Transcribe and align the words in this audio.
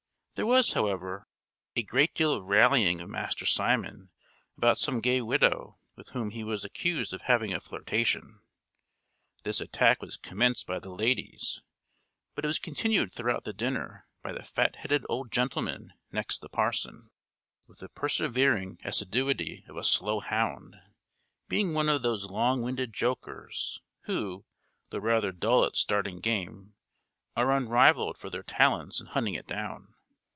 There 0.35 0.47
was, 0.47 0.73
however, 0.73 1.27
a 1.75 1.83
great 1.83 2.15
deal 2.15 2.33
of 2.33 2.49
rallying 2.49 2.99
of 2.99 3.09
Master 3.11 3.45
Simon 3.45 4.09
about 4.57 4.79
some 4.79 4.99
gay 4.99 5.21
widow, 5.21 5.77
with 5.95 6.11
whom 6.11 6.31
he 6.31 6.43
was 6.43 6.65
accused 6.65 7.13
of 7.13 7.23
having 7.23 7.53
a 7.53 7.59
flirtation. 7.59 8.39
This 9.43 9.61
attack 9.61 10.01
was 10.01 10.17
commenced 10.17 10.65
by 10.65 10.79
the 10.79 10.89
ladies; 10.89 11.61
but 12.33 12.43
it 12.43 12.47
was 12.47 12.57
continued 12.57 13.11
throughout 13.11 13.43
the 13.43 13.53
dinner 13.53 14.07
by 14.23 14.31
the 14.31 14.41
fat 14.41 14.77
headed 14.77 15.05
old 15.07 15.31
gentleman 15.31 15.93
next 16.11 16.39
the 16.39 16.49
parson, 16.49 17.11
with 17.67 17.77
the 17.77 17.89
persevering 17.89 18.79
assiduity 18.83 19.63
of 19.67 19.77
a 19.77 19.83
slow 19.83 20.21
hound; 20.21 20.75
being 21.49 21.73
one 21.75 21.87
of 21.89 22.01
those 22.01 22.25
long 22.31 22.63
winded 22.63 22.93
jokers, 22.95 23.79
who, 24.05 24.43
though 24.89 24.97
rather 24.97 25.31
dull 25.31 25.63
at 25.65 25.75
starting 25.75 26.19
game, 26.19 26.73
are 27.35 27.51
unrivalled 27.55 28.17
for 28.17 28.31
their 28.31 28.41
talents 28.43 28.99
in 28.99 29.05
hunting 29.07 29.35
it 29.35 29.45
down. 29.45 29.89